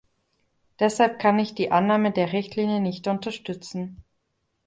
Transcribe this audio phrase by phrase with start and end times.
[0.79, 4.03] Deshalb kann ich die Annahme der Richtlinie nicht unterstützen.